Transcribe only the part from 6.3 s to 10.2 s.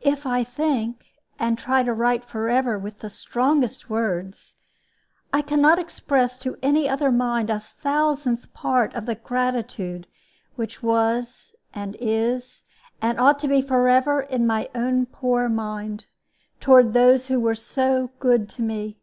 to any other mind a thousandth part of the gratitude